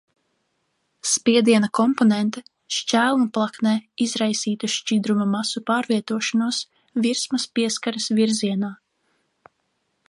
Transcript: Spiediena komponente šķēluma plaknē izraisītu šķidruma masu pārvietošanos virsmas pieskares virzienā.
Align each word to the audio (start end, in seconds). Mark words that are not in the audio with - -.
Spiediena 1.09 1.67
komponente 1.79 2.41
šķēluma 2.77 3.27
plaknē 3.37 3.75
izraisītu 4.07 4.71
šķidruma 4.77 5.29
masu 5.35 5.63
pārvietošanos 5.69 6.63
virsmas 7.07 7.49
pieskares 7.59 8.11
virzienā. 8.23 8.75